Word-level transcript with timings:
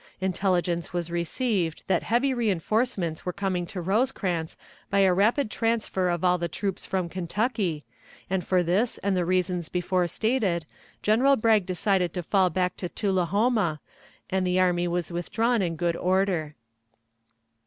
Intelligence 0.19 0.93
was 0.93 1.11
received 1.11 1.83
that 1.85 2.01
heavy 2.01 2.33
reënforcements 2.33 3.23
were 3.23 3.31
coming 3.31 3.67
to 3.67 3.79
Rosecrans 3.79 4.57
by 4.89 5.01
a 5.01 5.13
rapid 5.13 5.51
transfer 5.51 6.09
of 6.09 6.23
all 6.23 6.39
the 6.39 6.47
troops 6.47 6.87
from 6.87 7.07
Kentucky, 7.07 7.83
and 8.27 8.43
for 8.43 8.63
this 8.63 8.97
and 9.03 9.15
the 9.15 9.25
reasons 9.25 9.69
before 9.69 10.07
stated 10.07 10.65
General 11.03 11.35
Bragg 11.35 11.67
decided 11.67 12.15
to 12.15 12.23
fall 12.23 12.49
back 12.49 12.75
to 12.77 12.89
Tullahoma, 12.89 13.79
and 14.27 14.47
the 14.47 14.59
army 14.59 14.87
was 14.87 15.11
withdrawn 15.11 15.61
in 15.61 15.75
good 15.75 15.95
order. 15.95 16.55